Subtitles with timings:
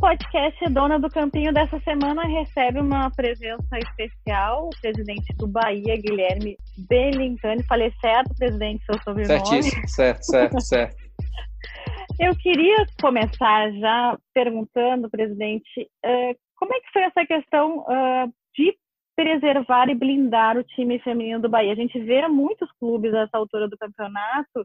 [0.00, 6.56] podcast Dona do Campinho dessa semana recebe uma presença especial, o presidente do Bahia, Guilherme
[6.88, 7.64] Belintani.
[7.64, 9.40] Falei certo, presidente, seu sobrenome?
[9.40, 10.96] Certíssimo, certo, certo, certo.
[12.18, 18.76] Eu queria começar já perguntando, presidente, uh, como é que foi essa questão uh, de
[19.16, 21.72] preservar e blindar o time feminino do Bahia?
[21.72, 24.64] A gente vê muitos clubes a essa altura do campeonato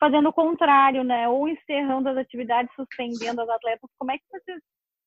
[0.00, 1.28] fazendo o contrário, né?
[1.28, 3.90] Ou encerrando as atividades, suspendendo as atletas.
[3.98, 4.58] Como é que vocês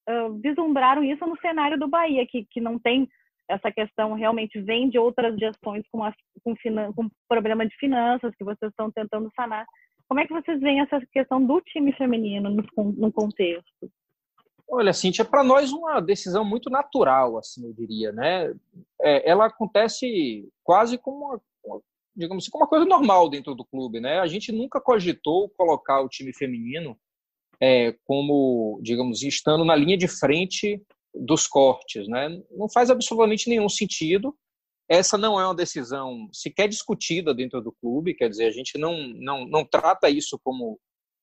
[0.07, 3.09] uh, vislumbraram isso no cenário do Bahia, que, que não tem
[3.49, 6.13] essa questão realmente vem de outras gestões com, a,
[6.43, 6.55] com,
[6.93, 9.65] com problema de finanças que vocês estão tentando sanar.
[10.07, 12.63] Como é que vocês veem essa questão do time feminino no,
[12.93, 13.91] no contexto?
[14.69, 18.53] Olha, Cintia, para nós uma decisão muito natural, assim, eu diria, né?
[19.01, 21.41] É, ela acontece quase como uma,
[22.15, 24.19] digamos assim, como uma coisa normal dentro do clube, né?
[24.19, 26.97] A gente nunca cogitou colocar o time feminino
[27.59, 30.81] é, como, digamos, estando na linha de frente
[31.13, 32.29] dos cortes, né?
[32.51, 34.35] Não faz absolutamente nenhum sentido.
[34.89, 38.97] Essa não é uma decisão sequer discutida dentro do clube, quer dizer, a gente não,
[39.15, 40.79] não, não trata isso como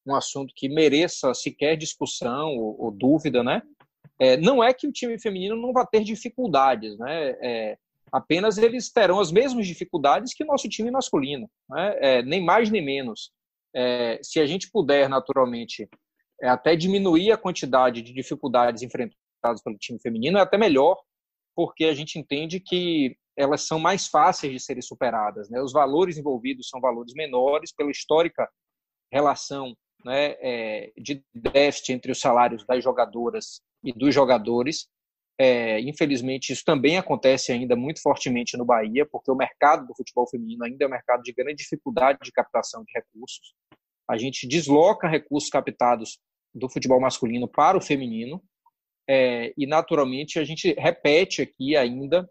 [0.06, 3.62] um assunto que mereça sequer discussão ou, ou dúvida, né?
[4.18, 7.36] É, não é que o time feminino não vá ter dificuldades, né?
[7.42, 7.78] É,
[8.12, 11.96] apenas eles terão as mesmas dificuldades que o nosso time masculino, né?
[12.00, 13.30] é, nem mais nem menos.
[13.74, 15.88] É, se a gente puder, naturalmente,
[16.42, 20.98] é, até diminuir a quantidade de dificuldades enfrentadas pelo time feminino, é até melhor,
[21.54, 25.48] porque a gente entende que elas são mais fáceis de serem superadas.
[25.48, 25.60] Né?
[25.62, 28.48] Os valores envolvidos são valores menores pela histórica
[29.12, 34.88] relação né, é, de déficit entre os salários das jogadoras e dos jogadores,
[35.42, 40.28] é, infelizmente, isso também acontece ainda muito fortemente no Bahia, porque o mercado do futebol
[40.28, 43.54] feminino ainda é um mercado de grande dificuldade de captação de recursos.
[44.06, 46.18] A gente desloca recursos captados
[46.54, 48.42] do futebol masculino para o feminino,
[49.08, 52.28] é, e naturalmente a gente repete aqui ainda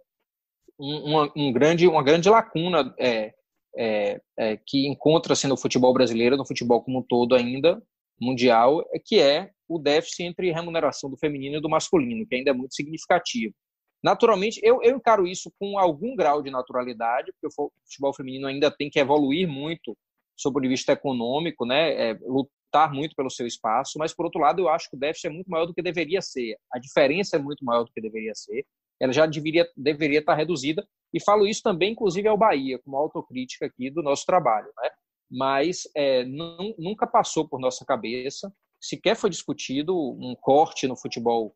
[0.77, 3.33] uma, um grande, uma grande lacuna é,
[3.75, 7.81] é, é que encontra-se no futebol brasileiro, no futebol como um todo ainda,
[8.19, 12.53] mundial, que é o déficit entre remuneração do feminino e do masculino, que ainda é
[12.53, 13.53] muito significativo.
[14.01, 18.71] Naturalmente, eu, eu encaro isso com algum grau de naturalidade, porque o futebol feminino ainda
[18.71, 19.95] tem que evoluir muito
[20.37, 24.61] sob o vista econômico, né, é, lutar muito pelo seu espaço, mas, por outro lado,
[24.61, 26.55] eu acho que o déficit é muito maior do que deveria ser.
[26.73, 28.65] A diferença é muito maior do que deveria ser.
[29.01, 33.65] Ela já deveria, deveria estar reduzida, e falo isso também, inclusive, ao Bahia, como autocrítica
[33.65, 34.67] aqui do nosso trabalho.
[34.77, 34.89] Né?
[35.29, 41.55] Mas é, nunca passou por nossa cabeça sequer foi discutido um corte no futebol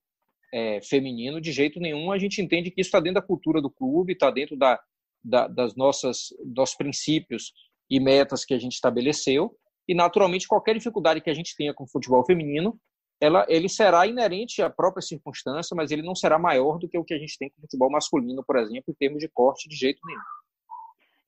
[0.53, 2.11] é, feminino, de jeito nenhum.
[2.11, 4.79] A gente entende que isso está dentro da cultura do clube, está dentro da,
[5.23, 7.53] da, das nossas dos princípios
[7.89, 9.55] e metas que a gente estabeleceu.
[9.87, 12.79] E, naturalmente, qualquer dificuldade que a gente tenha com o futebol feminino,
[13.21, 17.03] ela, ele será inerente à própria circunstância, mas ele não será maior do que o
[17.03, 19.75] que a gente tem com o futebol masculino, por exemplo, em termos de corte, de
[19.75, 20.19] jeito nenhum.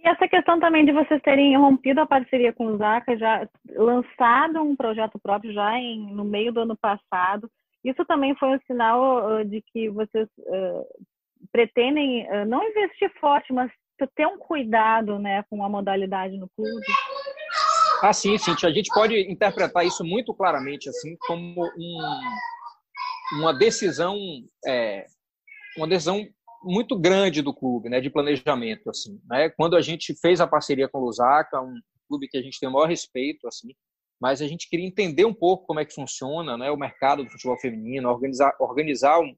[0.05, 4.61] E essa questão também de vocês terem rompido a parceria com o Zaca, já lançado
[4.61, 7.49] um projeto próprio já em, no meio do ano passado,
[7.83, 10.85] isso também foi um sinal uh, de que vocês uh,
[11.51, 13.71] pretendem uh, não investir forte, mas
[14.15, 16.85] ter um cuidado né, com a modalidade no clube?
[18.03, 18.51] Ah, sim, sim.
[18.63, 24.15] A gente pode interpretar isso muito claramente assim como um, uma decisão,
[24.67, 25.05] é,
[25.77, 26.27] uma decisão
[26.65, 29.49] muito grande do clube, né, de planejamento assim, né?
[29.49, 32.67] Quando a gente fez a parceria com o Lusaka, um clube que a gente tem
[32.67, 33.69] o maior respeito assim,
[34.19, 37.29] mas a gente queria entender um pouco como é que funciona, né, o mercado do
[37.29, 39.35] futebol feminino, organizar organizar um,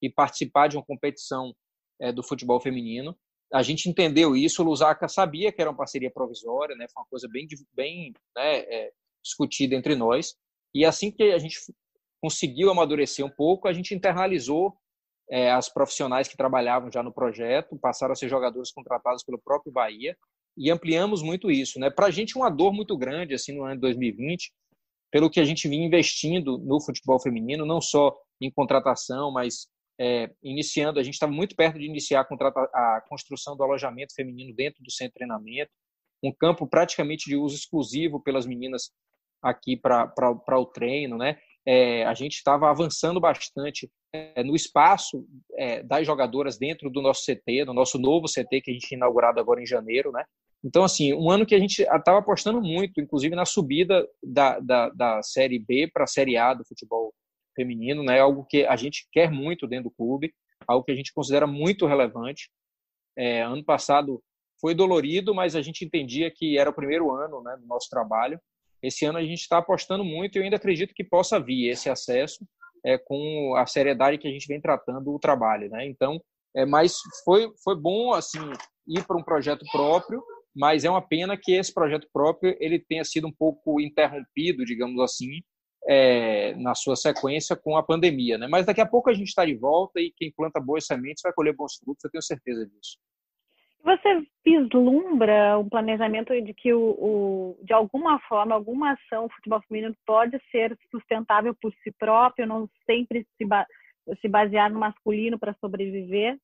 [0.00, 1.54] e participar de uma competição
[2.00, 3.16] é, do futebol feminino.
[3.52, 7.08] A gente entendeu isso, o Lusaka sabia que era uma parceria provisória, né, foi uma
[7.08, 10.34] coisa bem bem né, é, discutida entre nós.
[10.74, 11.58] E assim que a gente
[12.22, 14.74] conseguiu amadurecer um pouco, a gente internalizou
[15.32, 19.72] é, as profissionais que trabalhavam já no projeto, passaram a ser jogadores contratados pelo próprio
[19.72, 20.14] Bahia
[20.58, 21.80] e ampliamos muito isso.
[21.80, 21.88] Né?
[21.88, 24.52] Para a gente, uma dor muito grande assim no ano de 2020,
[25.10, 29.68] pelo que a gente vinha investindo no futebol feminino, não só em contratação, mas
[29.98, 34.54] é, iniciando, a gente estava muito perto de iniciar a, a, construção do alojamento feminino
[34.54, 35.70] dentro do centro de treinamento,
[36.22, 38.90] um campo praticamente de uso exclusivo pelas meninas
[39.42, 41.38] aqui para o treino, né?
[41.66, 43.90] é, a gente estava avançando bastante é,
[44.44, 45.26] no espaço
[45.56, 49.40] é, das jogadoras dentro do nosso CT, do nosso novo CT que a gente inaugurado
[49.40, 50.24] agora em janeiro, né?
[50.64, 54.90] Então, assim, um ano que a gente estava apostando muito, inclusive na subida da, da,
[54.90, 57.12] da Série B para a Série A do futebol
[57.56, 58.20] feminino, né?
[58.20, 60.32] Algo que a gente quer muito dentro do clube,
[60.66, 62.50] algo que a gente considera muito relevante.
[63.16, 64.22] É, ano passado
[64.60, 68.38] foi dolorido, mas a gente entendia que era o primeiro ano né, do nosso trabalho
[68.82, 71.88] esse ano a gente está apostando muito e eu ainda acredito que possa vir esse
[71.88, 72.44] acesso.
[72.84, 75.86] É, com a seriedade que a gente vem tratando o trabalho, né?
[75.86, 76.20] Então,
[76.54, 78.40] é, mas foi foi bom assim
[78.86, 80.22] ir para um projeto próprio,
[80.54, 85.00] mas é uma pena que esse projeto próprio ele tenha sido um pouco interrompido, digamos
[85.00, 85.40] assim,
[85.88, 88.46] é, na sua sequência com a pandemia, né?
[88.48, 91.32] Mas daqui a pouco a gente está de volta e quem planta boas sementes vai
[91.32, 92.98] colher bons frutos, eu tenho certeza disso.
[93.84, 99.60] Você vislumbra um planejamento de que, o, o, de alguma forma, alguma ação o futebol
[99.68, 103.66] feminino pode ser sustentável por si próprio, não sempre se, ba
[104.20, 106.38] se basear no masculino para sobreviver?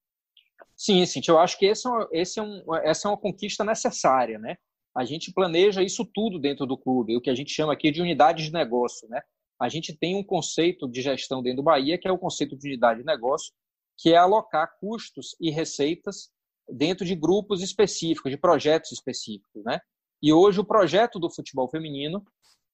[0.76, 1.20] Sim, sim.
[1.28, 4.56] Eu acho que esse é, um, esse é um, essa é uma conquista necessária, né?
[4.96, 8.02] A gente planeja isso tudo dentro do clube, o que a gente chama aqui de
[8.02, 9.20] unidade de negócio, né?
[9.60, 12.68] A gente tem um conceito de gestão dentro do Bahia, que é o conceito de
[12.68, 13.52] unidade de negócio,
[13.96, 16.30] que é alocar custos e receitas
[16.70, 19.78] dentro de grupos específicos, de projetos específicos, né?
[20.22, 22.24] E hoje o projeto do futebol feminino,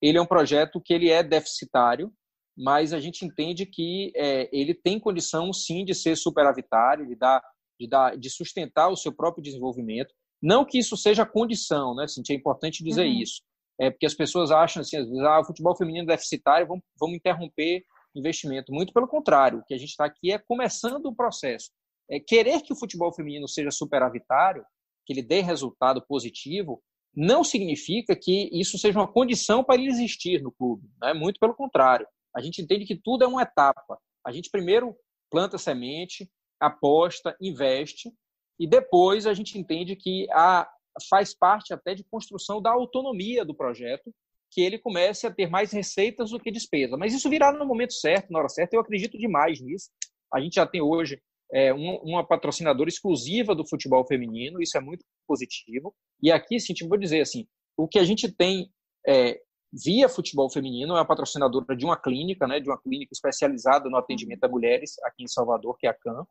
[0.00, 2.12] ele é um projeto que ele é deficitário,
[2.56, 7.43] mas a gente entende que é, ele tem condição sim de ser superavitário, de dar,
[7.79, 10.14] de dar, de sustentar o seu próprio desenvolvimento.
[10.43, 12.37] Não que isso seja condição, né, Cintia?
[12.37, 13.23] É importante dizer uhum.
[13.23, 13.43] isso.
[13.79, 16.85] É porque as pessoas acham assim, às vezes, ah, o futebol feminino é deficitário, vamos,
[16.99, 17.82] vamos interromper
[18.14, 18.73] investimento.
[18.73, 21.70] Muito pelo contrário, o que a gente está aqui é começando o processo
[22.11, 24.65] é, querer que o futebol feminino seja superavitário,
[25.06, 26.83] que ele dê resultado positivo,
[27.15, 30.89] não significa que isso seja uma condição para ele existir no clube.
[31.01, 31.15] Né?
[31.15, 32.06] Muito pelo contrário.
[32.35, 33.99] A gente entende que tudo é uma etapa.
[34.25, 34.97] A gente primeiro
[35.31, 36.29] planta semente,
[36.61, 38.12] aposta, investe,
[38.59, 40.69] e depois a gente entende que a,
[41.09, 44.12] faz parte até de construção da autonomia do projeto,
[44.50, 46.97] que ele comece a ter mais receitas do que despesa.
[46.97, 48.77] Mas isso virá no momento certo, na hora certa.
[48.77, 49.91] Eu acredito demais nisso.
[50.33, 51.21] A gente já tem hoje
[51.52, 55.94] é, um, uma patrocinadora exclusiva do futebol feminino, isso é muito positivo.
[56.23, 57.46] E aqui, sim, tipo, vou dizer assim,
[57.76, 58.70] o que a gente tem
[59.06, 59.38] é,
[59.73, 63.96] via futebol feminino é uma patrocinadora de uma clínica, né, de uma clínica especializada no
[63.96, 66.25] atendimento a mulheres aqui em Salvador, que é a CAM.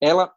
[0.00, 0.32] Ela,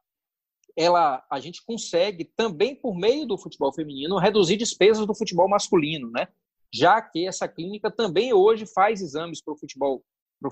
[0.78, 6.12] ela, a gente consegue também por meio do futebol feminino reduzir despesas do futebol masculino,
[6.12, 6.28] né?
[6.74, 10.04] Já que essa clínica também hoje faz exames para o futebol,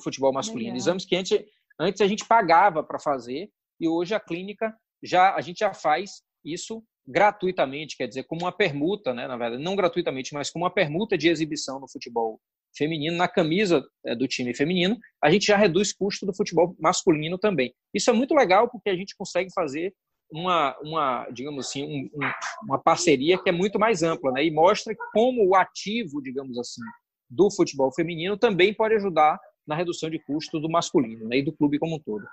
[0.02, 0.78] futebol masculino, Legal.
[0.78, 1.46] exames que antes,
[1.80, 3.50] antes a gente pagava para fazer
[3.80, 8.52] e hoje a clínica já a gente já faz isso gratuitamente, quer dizer, como uma
[8.52, 12.40] permuta, né, na verdade, não gratuitamente, mas como uma permuta de exibição no futebol
[12.78, 17.38] feminino, na camisa é, do time feminino, a gente já reduz custo do futebol masculino
[17.40, 17.74] também.
[17.94, 19.92] Isso é muito legal porque a gente consegue fazer
[20.32, 22.32] uma, uma digamos assim, um, um,
[22.64, 26.82] uma parceria que é muito mais ampla, né, e mostra como o ativo, digamos assim,
[27.28, 31.54] do futebol feminino também pode ajudar na redução de custos do masculino né, e do
[31.54, 32.26] clube como um todo.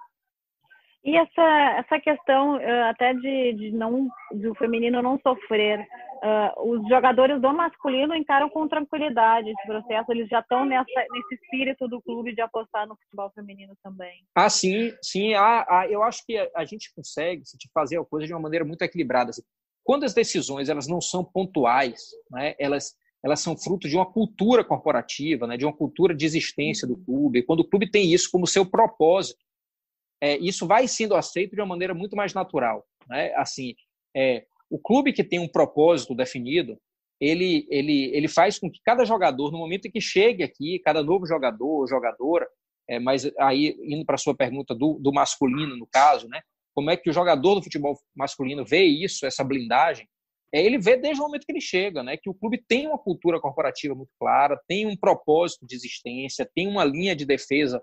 [1.07, 6.89] E essa, essa questão uh, até de, de não do feminino não sofrer, uh, os
[6.89, 12.03] jogadores do masculino encaram com tranquilidade esse processo, eles já estão nessa, nesse espírito do
[12.03, 14.25] clube de apostar no futebol feminino também.
[14.35, 15.33] Ah, sim, sim.
[15.35, 18.83] Ah, ah, eu acho que a, gente consegue fazer a coisa de uma maneira muito
[18.83, 19.31] equilibrada.
[19.31, 19.43] Assim.
[19.85, 24.63] Quando as decisões elas não são pontuais, né, elas elas são fruto de uma cultura
[24.63, 27.05] corporativa, né, de uma cultura de existência do uhum.
[27.05, 27.43] clube.
[27.43, 29.46] Quando o clube tem isso como seu propósito,
[30.23, 32.85] é, isso vai sendo aceito de uma maneira muito mais natural.
[33.09, 33.33] Né?
[33.35, 33.75] Assim,
[34.17, 36.79] é, o clube que tem um propósito definido,
[37.21, 41.03] ele, ele, ele faz com que cada jogador, no momento em que chegue aqui, cada
[41.03, 42.47] novo jogador ou jogadora,
[42.89, 46.41] é, mas aí indo para a sua pergunta do, do masculino, no caso, né?
[46.75, 50.07] como é que o jogador do futebol masculino vê isso, essa blindagem,
[50.53, 52.99] é, ele vê desde o momento que ele chega, né, que o clube tem uma
[52.99, 57.83] cultura corporativa muito clara, tem um propósito de existência, tem uma linha de defesa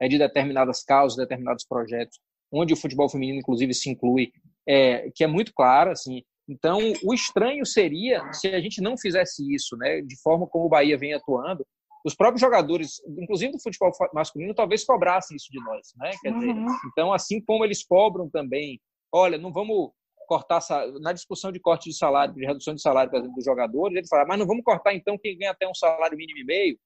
[0.00, 2.18] é, de determinadas causas, determinados projetos,
[2.52, 4.30] onde o futebol feminino, inclusive, se inclui,
[4.66, 6.22] é, que é muito claro, assim.
[6.48, 10.68] Então, o estranho seria se a gente não fizesse isso, né, de forma como o
[10.68, 11.64] Bahia vem atuando,
[12.04, 16.10] os próprios jogadores, inclusive do futebol masculino, talvez cobrassem isso de nós, né?
[16.22, 16.66] Quer dizer, uhum.
[16.86, 18.80] então, assim como eles cobram também,
[19.12, 19.90] olha, não vamos
[20.26, 20.60] cortar
[21.00, 24.06] na discussão de corte de salário, de redução de salário, por exemplo, dos jogadores, ele
[24.06, 26.78] fala, mas não vamos cortar então quem ganha até um salário mínimo e meio,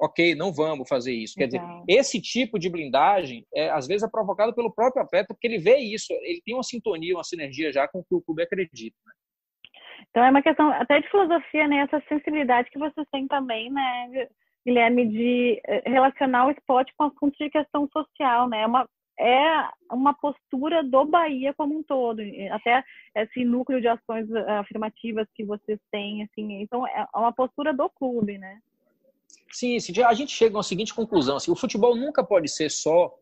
[0.00, 1.34] ok, não vamos fazer isso.
[1.34, 5.46] Quer dizer, esse tipo de blindagem, é, às vezes, é provocado pelo próprio atleta, porque
[5.46, 8.42] ele vê isso, ele tem uma sintonia, uma sinergia já com o que o clube
[8.42, 8.96] acredita.
[9.06, 9.12] Né?
[10.08, 11.78] Então, é uma questão até de filosofia, né?
[11.80, 14.28] Essa sensibilidade que vocês têm também, né,
[14.66, 18.62] Guilherme, de eh, relacionar o esporte com assuntos de questão social, né?
[18.62, 18.88] É uma,
[19.18, 22.82] é uma postura do Bahia como um todo, até
[23.14, 27.88] esse núcleo de ações eh, afirmativas que vocês têm, assim, então é uma postura do
[27.90, 28.58] clube, né?
[29.52, 33.12] Sim, a gente chega a uma seguinte conclusão: assim, o futebol nunca pode ser só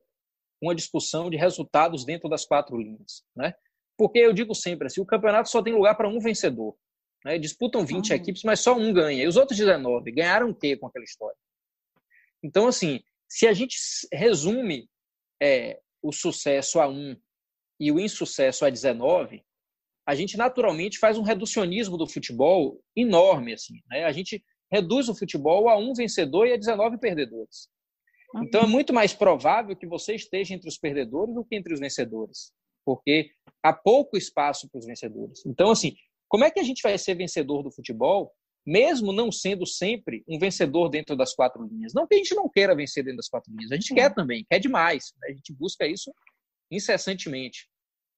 [0.60, 3.54] uma discussão de resultados dentro das quatro linhas, né?
[3.96, 6.76] Porque eu digo sempre assim, o campeonato só tem lugar para um vencedor.
[7.24, 7.38] Né?
[7.38, 8.16] Disputam 20 uhum.
[8.16, 9.24] equipes, mas só um ganha.
[9.24, 11.36] E os outros 19 ganharam o quê com aquela história?
[12.42, 13.76] Então, assim, se a gente
[14.12, 14.88] resume
[15.42, 17.16] é, o sucesso a 1
[17.80, 19.44] e o insucesso a 19,
[20.06, 23.52] a gente naturalmente faz um reducionismo do futebol enorme.
[23.52, 24.04] Assim, né?
[24.04, 27.68] A gente reduz o futebol a um vencedor e a 19 perdedores.
[28.42, 31.80] Então é muito mais provável que você esteja entre os perdedores do que entre os
[31.80, 32.52] vencedores,
[32.84, 33.30] porque
[33.62, 35.44] há pouco espaço para os vencedores.
[35.46, 35.96] Então, assim,
[36.28, 38.32] como é que a gente vai ser vencedor do futebol,
[38.66, 41.94] mesmo não sendo sempre um vencedor dentro das quatro linhas?
[41.94, 44.44] Não que a gente não queira vencer dentro das quatro linhas, a gente quer também,
[44.48, 45.14] quer demais.
[45.22, 45.28] Né?
[45.30, 46.12] A gente busca isso
[46.70, 47.66] incessantemente.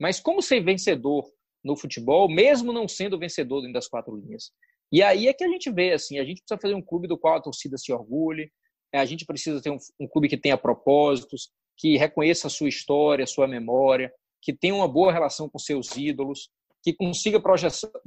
[0.01, 1.31] Mas como ser vencedor
[1.63, 4.51] no futebol, mesmo não sendo vencedor dentro das quatro linhas?
[4.93, 7.19] E aí é que a gente vê, assim, a gente precisa fazer um clube do
[7.19, 8.51] qual a torcida se orgulhe,
[8.93, 12.69] é, a gente precisa ter um, um clube que tenha propósitos, que reconheça a sua
[12.69, 16.51] história, a sua memória, que tenha uma boa relação com seus ídolos,
[16.83, 17.41] que consiga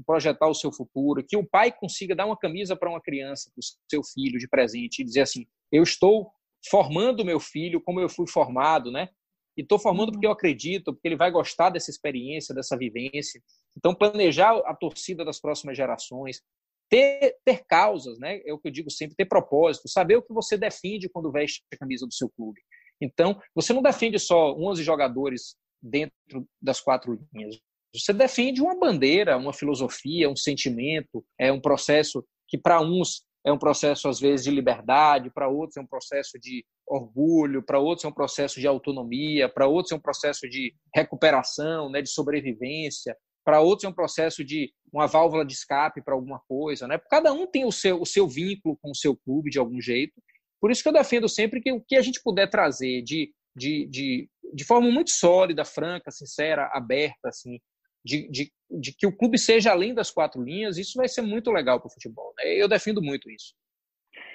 [0.05, 3.59] projetar o seu futuro, que o pai consiga dar uma camisa para uma criança, para
[3.59, 6.31] o seu filho de presente e dizer assim: eu estou
[6.69, 9.09] formando meu filho como eu fui formado, né?
[9.55, 13.41] E estou formando porque eu acredito, porque ele vai gostar dessa experiência, dessa vivência.
[13.77, 16.41] Então, planejar a torcida das próximas gerações,
[16.89, 18.41] ter, ter causas, né?
[18.45, 21.61] É o que eu digo sempre, ter propósito, saber o que você defende quando veste
[21.73, 22.61] a camisa do seu clube.
[23.01, 27.59] Então, você não defende só 11 jogadores dentro das quatro linhas.
[27.93, 33.51] Você defende uma bandeira, uma filosofia, um sentimento, é um processo que para uns é
[33.51, 38.05] um processo às vezes de liberdade, para outros é um processo de orgulho, para outros
[38.05, 43.15] é um processo de autonomia, para outros é um processo de recuperação, né, de sobrevivência,
[43.43, 47.00] para outros é um processo de uma válvula de escape para alguma coisa, né?
[47.09, 50.13] Cada um tem o seu, o seu vínculo com o seu clube de algum jeito.
[50.62, 53.88] Por isso que eu defendo sempre que o que a gente puder trazer de, de,
[53.88, 57.59] de, de forma muito sólida, franca, sincera, aberta, assim,
[58.05, 61.51] de, de, de que o clube seja além das quatro linhas, isso vai ser muito
[61.51, 62.31] legal para o futebol.
[62.38, 62.53] Né?
[62.53, 63.55] Eu defendo muito isso.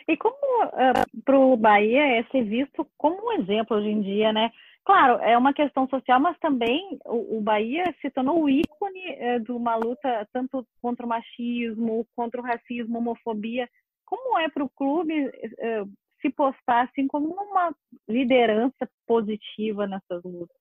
[0.09, 4.01] E como uh, ah, para o Bahia é ser visto como um exemplo hoje em
[4.01, 4.51] dia, né?
[4.89, 9.39] Claro, é uma questão social, mas também o, o Bahia se tornou o ícone é,
[9.39, 13.69] de uma luta tanto contra o machismo, contra o racismo, homofobia.
[14.07, 15.13] Como é para o clube
[15.59, 15.85] é,
[16.23, 17.77] se postar assim como uma
[18.09, 20.57] liderança positiva nessas lutas?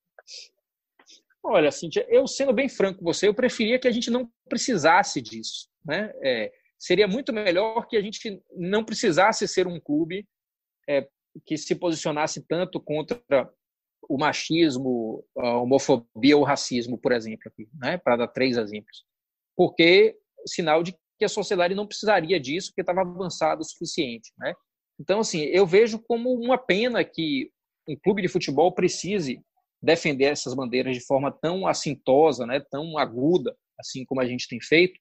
[1.41, 5.21] Olha, Cíntia, eu sendo bem franco com você, eu preferia que a gente não precisasse
[5.21, 5.69] disso.
[5.85, 6.11] Né?
[6.21, 10.27] É, seria muito melhor que a gente não precisasse ser um clube
[10.85, 11.07] é,
[11.45, 13.23] que se posicionasse tanto contra
[14.09, 17.97] o machismo, a homofobia ou racismo, por exemplo, aqui, né?
[17.97, 19.03] para dar três exemplos.
[19.55, 24.31] Porque sinal de que a sociedade não precisaria disso, porque estava avançado o suficiente.
[24.37, 24.53] Né?
[24.99, 27.51] Então, assim, eu vejo como uma pena que
[27.87, 29.41] um clube de futebol precise
[29.81, 34.59] defender essas bandeiras de forma tão assintosa, né, tão aguda, assim como a gente tem
[34.59, 34.99] feito.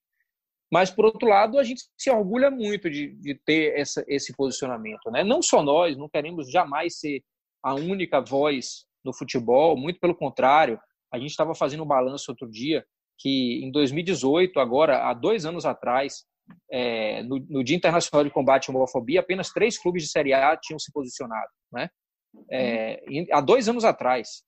[0.71, 5.11] Mas, por outro lado, a gente se orgulha muito de, de ter essa, esse posicionamento.
[5.11, 5.23] Né?
[5.23, 7.23] Não só nós, não queremos jamais ser
[7.63, 10.79] a única voz no futebol, muito pelo contrário.
[11.13, 12.85] A gente estava fazendo um balanço outro dia
[13.19, 16.25] que em 2018, agora, há dois anos atrás,
[16.71, 20.57] é, no, no, Dia Internacional de Combate à Homofobia, apenas três clubes de Série A
[20.57, 21.49] tinham se posicionado.
[21.73, 21.89] Né?
[22.53, 23.01] É,
[23.33, 24.43] há dois anos atrás.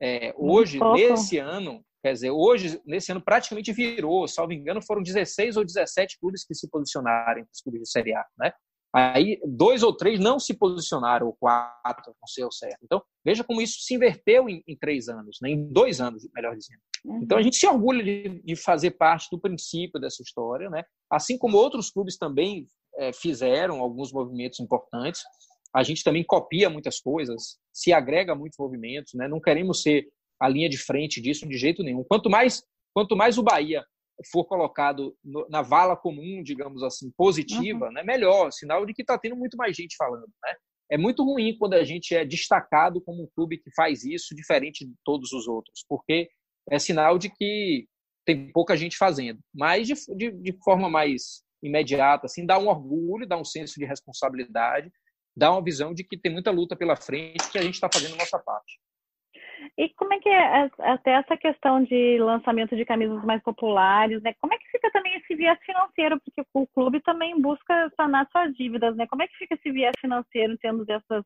[0.00, 5.56] É, hoje, nesse ano, quer dizer, hoje, nesse ano, praticamente virou, salvo engano, foram 16
[5.56, 8.52] ou 17 clubes que se posicionaram os clubes de Série A, né?
[8.98, 12.78] Aí, dois ou três não se posicionaram, ou quatro, não sei o certo.
[12.82, 15.50] Então, veja como isso se inverteu em, em três anos, né?
[15.50, 16.80] em dois anos, melhor dizendo.
[17.04, 17.20] Uhum.
[17.22, 20.82] Então, a gente se orgulha de, de, fazer parte do princípio dessa história, né?
[21.10, 25.20] Assim como outros clubes também é, fizeram alguns movimentos importantes,
[25.74, 29.28] a gente também copia muitas coisas, se agrega a muitos movimentos, né?
[29.28, 30.08] Não queremos ser
[30.40, 32.02] a linha de frente disso de jeito nenhum.
[32.02, 33.84] Quanto mais, quanto mais o Bahia
[34.30, 37.92] for colocado no, na vala comum, digamos assim, positiva, uhum.
[37.92, 40.54] né, melhor, sinal de que está tendo muito mais gente falando, né?
[40.90, 44.86] É muito ruim quando a gente é destacado como um clube que faz isso diferente
[44.86, 46.28] de todos os outros, porque
[46.70, 47.86] é sinal de que
[48.24, 49.40] tem pouca gente fazendo.
[49.52, 53.84] Mas de, de, de forma mais imediata, assim, dá um orgulho, dá um senso de
[53.84, 54.92] responsabilidade
[55.36, 58.14] dá uma visão de que tem muita luta pela frente que a gente está fazendo
[58.14, 58.80] a nossa parte.
[59.78, 64.32] E como é que é até essa questão de lançamento de camisas mais populares, né?
[64.40, 66.18] Como é que fica também esse viés financeiro?
[66.24, 69.06] Porque o clube também busca sanar suas dívidas, né?
[69.06, 71.22] Como é que fica esse viés financeiro em termos dessas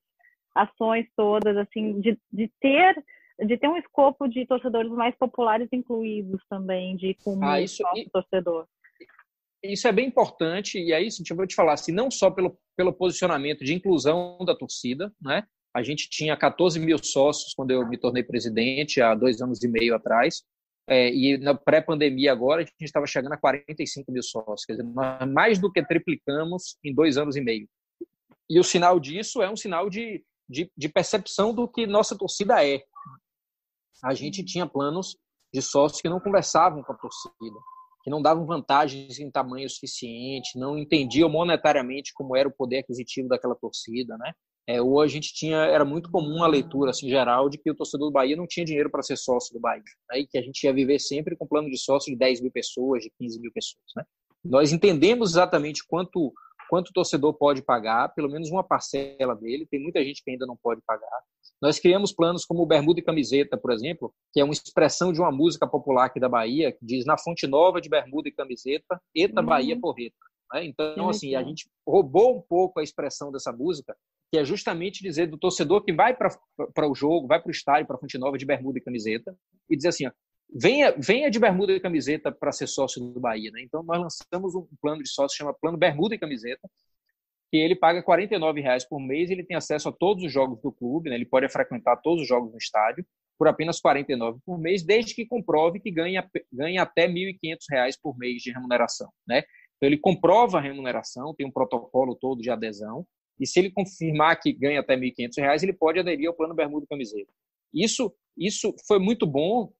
[0.52, 3.00] ações todas, assim, de, de ter
[3.46, 8.66] de ter um escopo de torcedores mais populares incluídos também, de como ah, isso, torcedor?
[9.62, 12.92] isso é bem importante, e aí, eu vou te falar assim, não só pelo, pelo
[12.92, 15.44] posicionamento de inclusão da torcida, né?
[15.72, 19.68] A gente tinha 14 mil sócios quando eu me tornei presidente, há dois anos e
[19.68, 20.42] meio atrás,
[20.88, 24.84] é, e na pré-pandemia agora a gente estava chegando a 45 mil sócios, quer dizer,
[25.28, 27.68] mais do que triplicamos em dois anos e meio.
[28.48, 32.66] E o sinal disso é um sinal de, de, de percepção do que nossa torcida
[32.66, 32.82] é.
[34.02, 35.16] A gente tinha planos
[35.54, 37.60] de sócios que não conversavam com a torcida,
[38.02, 43.28] que não davam vantagens em tamanho suficiente, não entendiam monetariamente como era o poder aquisitivo
[43.28, 44.32] daquela torcida, né?
[44.68, 47.74] É, ou a gente tinha, era muito comum a leitura assim, geral de que o
[47.74, 50.20] torcedor do Bahia não tinha dinheiro para ser sócio do Bahia, né?
[50.20, 53.02] e que a gente ia viver sempre com plano de sócio de 10 mil pessoas,
[53.02, 53.84] de 15 mil pessoas.
[53.96, 54.04] Né?
[54.44, 56.32] Nós entendemos exatamente quanto
[56.70, 60.46] quanto o torcedor pode pagar, pelo menos uma parcela dele, tem muita gente que ainda
[60.46, 61.20] não pode pagar.
[61.60, 65.20] Nós criamos planos como o Bermuda e Camiseta, por exemplo, que é uma expressão de
[65.20, 69.02] uma música popular aqui da Bahia, que diz na Fonte Nova de Bermuda e Camiseta,
[69.14, 69.46] Eta uhum.
[69.46, 70.16] Bahia Porreta.
[70.54, 70.64] Né?
[70.64, 73.96] Então, assim, a gente roubou um pouco a expressão dessa música,
[74.30, 77.86] que é justamente dizer do torcedor que vai para o jogo, vai para o estádio,
[77.86, 79.36] para a Fonte Nova de Bermuda e Camiseta,
[79.68, 80.12] e dizer assim, ó,
[80.52, 83.50] venha, venha de bermuda e camiseta para ser sócio do Bahia.
[83.52, 83.62] Né?
[83.62, 86.68] Então, nós lançamos um plano de sócio chama Plano Bermuda e Camiseta,
[87.50, 90.60] que ele paga R$ reais por mês e ele tem acesso a todos os jogos
[90.60, 91.16] do clube, né?
[91.16, 93.04] ele pode frequentar todos os jogos no estádio
[93.36, 97.94] por apenas R$ 49 por mês, desde que comprove que ganha, ganha até R$ 1.500
[98.02, 99.10] por mês de remuneração.
[99.26, 99.38] Né?
[99.76, 103.04] Então, ele comprova a remuneração, tem um protocolo todo de adesão,
[103.40, 106.86] e se ele confirmar que ganha até R$ 1.500, ele pode aderir ao plano Bermuda
[106.86, 107.32] Camiseta.
[107.72, 109.72] Isso, isso foi muito bom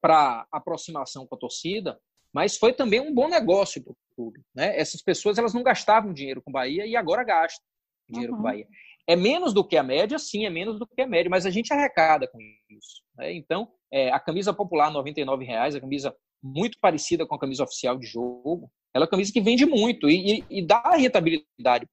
[0.00, 2.00] para aproximação com a torcida,
[2.32, 4.40] mas foi também um bom negócio para o clube.
[4.54, 4.78] Né?
[4.78, 7.64] Essas pessoas elas não gastavam dinheiro com Bahia e agora gastam
[8.08, 8.38] dinheiro uhum.
[8.38, 8.66] com Bahia.
[9.06, 11.50] É menos do que a média, sim, é menos do que a média, mas a
[11.50, 12.38] gente arrecada com
[12.70, 13.02] isso.
[13.16, 13.34] Né?
[13.34, 17.98] Então, é, a camisa popular, R$ reais, a camisa muito parecida com a camisa oficial
[17.98, 21.86] de jogo, ela é uma camisa que vende muito e, e, e dá rentabilidade.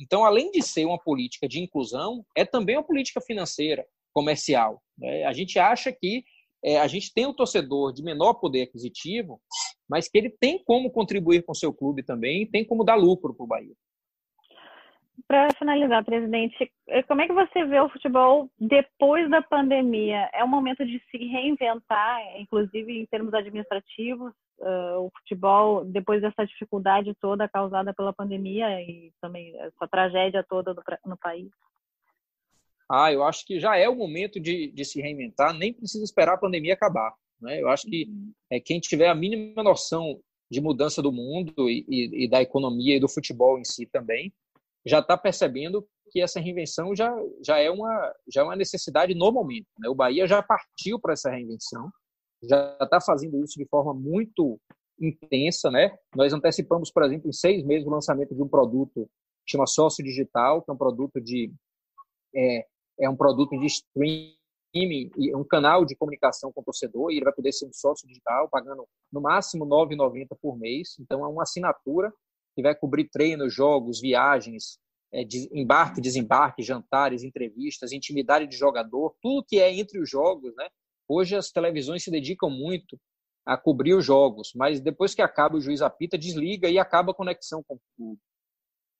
[0.00, 4.80] Então, além de ser uma política de inclusão, é também uma política financeira, comercial.
[4.96, 5.24] Né?
[5.24, 6.24] A gente acha que
[6.64, 9.40] é, a gente tem um torcedor de menor poder aquisitivo,
[9.88, 13.34] mas que ele tem como contribuir com o seu clube também, tem como dar lucro
[13.34, 13.74] para o Bahia.
[15.26, 20.30] Para finalizar, presidente, é, como é que você vê o futebol depois da pandemia?
[20.32, 26.46] É um momento de se reinventar, inclusive em termos administrativos, uh, o futebol, depois dessa
[26.46, 31.50] dificuldade toda causada pela pandemia e também essa tragédia toda no, no país?
[32.90, 36.34] ah, eu acho que já é o momento de, de se reinventar, nem precisa esperar
[36.34, 37.12] a pandemia acabar.
[37.40, 37.60] Né?
[37.60, 38.32] Eu acho que uhum.
[38.50, 40.18] é, quem tiver a mínima noção
[40.50, 44.32] de mudança do mundo e, e, e da economia e do futebol em si também,
[44.86, 49.30] já está percebendo que essa reinvenção já, já, é uma, já é uma necessidade no
[49.30, 49.66] momento.
[49.78, 49.90] Né?
[49.90, 51.90] O Bahia já partiu para essa reinvenção,
[52.42, 54.60] já está fazendo isso de forma muito
[55.00, 55.70] intensa.
[55.70, 55.96] Né?
[56.14, 59.08] Nós antecipamos, por exemplo, em seis meses o lançamento de um produto
[59.46, 61.52] que chama Sócio Digital, que é um produto de
[62.34, 62.66] é,
[63.00, 67.32] é um produto de streaming, um canal de comunicação com o torcedor, e ele vai
[67.32, 70.96] poder ser um sócio digital, pagando no máximo R$ 9,90 por mês.
[71.00, 72.12] Então, é uma assinatura
[72.54, 74.78] que vai cobrir treinos, jogos, viagens,
[75.12, 80.54] é, de embarque, desembarque, jantares, entrevistas, intimidade de jogador, tudo que é entre os jogos.
[80.54, 80.68] Né?
[81.08, 82.98] Hoje, as televisões se dedicam muito
[83.46, 87.14] a cobrir os jogos, mas depois que acaba o juiz apita, desliga e acaba a
[87.14, 88.20] conexão com o clube.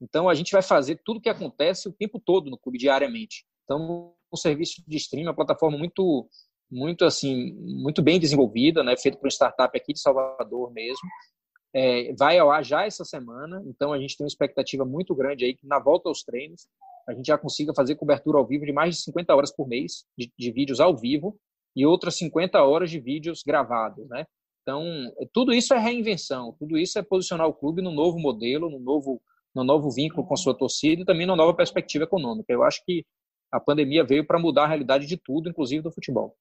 [0.01, 3.45] Então, a gente vai fazer tudo o que acontece o tempo todo no clube, diariamente.
[3.65, 6.29] Então, um serviço de streaming, uma plataforma muito,
[6.71, 8.97] muito assim, muito bem desenvolvida, né?
[8.97, 11.09] Feito por uma startup aqui de Salvador mesmo.
[11.75, 15.45] É, vai ao ar já essa semana, então a gente tem uma expectativa muito grande
[15.45, 16.67] aí que na volta aos treinos
[17.07, 20.07] a gente já consiga fazer cobertura ao vivo de mais de 50 horas por mês
[20.17, 21.39] de, de vídeos ao vivo
[21.79, 24.27] e outras 50 horas de vídeos gravados, né?
[24.63, 24.83] Então,
[25.33, 29.23] tudo isso é reinvenção, tudo isso é posicionar o clube no novo modelo, no novo,
[29.55, 32.53] no novo vínculo com a sua torcida e também na nova perspectiva econômica.
[32.53, 33.07] Eu acho que
[33.53, 36.35] a pandemia veio para mudar a realidade de tudo, inclusive do futebol.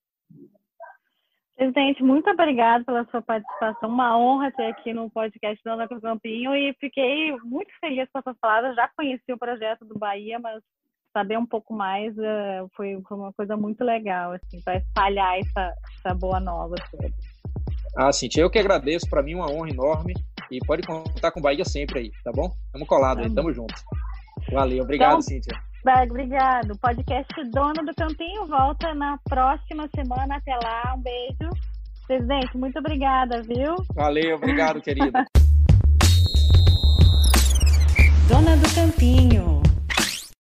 [1.56, 3.90] Presidente, muito obrigado pela sua participação.
[3.90, 8.38] Uma honra ter aqui no podcast do Ana Campinho e fiquei muito feliz com essas
[8.40, 8.76] palavras.
[8.76, 10.64] Já conheci o projeto do Bahia, mas
[11.14, 15.74] saber um pouco mais uh, foi, foi, uma coisa muito legal, assim, para espalhar essa,
[15.98, 16.76] essa boa nova.
[16.92, 17.10] Toda.
[17.96, 19.10] Ah, Cintia, eu que agradeço.
[19.10, 20.14] Para mim, uma honra enorme.
[20.52, 22.54] E pode contar com o Bahia sempre aí, tá bom?
[22.72, 23.74] Tamo colado tá aí, tamo junto.
[24.52, 25.60] Valeu, obrigado, então, Cíntia.
[26.10, 26.72] Obrigado.
[26.72, 30.36] O podcast Dona do Campinho volta na próxima semana.
[30.36, 31.50] Até lá, um beijo.
[32.08, 33.76] Presidente, muito obrigada, viu?
[33.94, 35.26] Valeu, obrigado, querida.
[38.30, 39.67] Dona do Campinho.